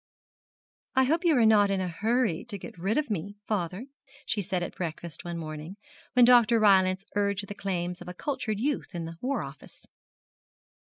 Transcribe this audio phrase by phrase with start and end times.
[0.95, 3.85] 'I hope you are not in a hurry to get rid of me, father,'
[4.25, 5.77] she said at breakfast one morning,
[6.13, 6.59] when Dr.
[6.59, 9.85] Rylance urged the claims of a cultured youth in the War Office.